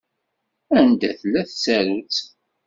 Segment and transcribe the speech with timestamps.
[0.79, 2.15] Anda tella tsarut?